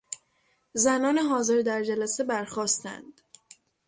زنان 0.73 1.17
حاضر 1.17 1.61
در 1.61 1.83
جلسه 1.83 2.23
برخاستند. 2.23 3.21